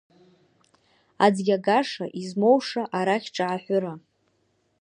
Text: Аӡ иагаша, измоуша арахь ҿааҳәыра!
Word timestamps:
Аӡ 1.25 1.35
иагаша, 1.47 2.05
измоуша 2.21 2.83
арахь 2.97 3.29
ҿааҳәыра! 3.35 3.93